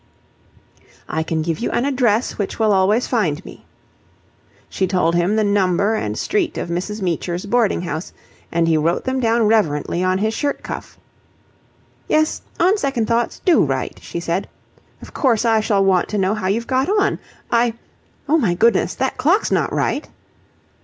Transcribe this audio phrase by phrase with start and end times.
[1.07, 3.67] "I can give you an address which will always find me."
[4.67, 7.03] She told him the number and street of Mrs.
[7.03, 8.11] Meecher's boarding house,
[8.51, 10.97] and he wrote them down reverently on his shirt cuff.
[12.07, 14.49] "Yes, on second thoughts, do write," she said.
[15.03, 17.19] "Of course, I shall want to know how you've got on.
[17.51, 17.75] I...
[18.27, 18.95] oh, my goodness!
[18.95, 20.09] That clock's not right?"